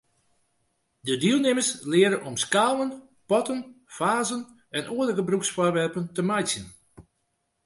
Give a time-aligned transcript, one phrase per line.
[0.99, 2.91] De dielnimmers leare om skalen,
[3.31, 3.61] potten,
[3.97, 4.43] fazen
[4.77, 6.67] en oare gebrûksfoarwerpen te meitsjen.